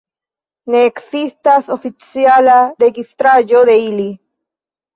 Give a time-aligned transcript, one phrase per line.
[0.75, 2.57] Ne ekzistas oficiala
[2.87, 4.11] registraĵo de ili.